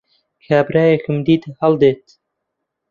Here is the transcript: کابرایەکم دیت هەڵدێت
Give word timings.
کابرایەکم 0.45 1.15
دیت 1.25 1.43
هەڵدێت 1.59 2.03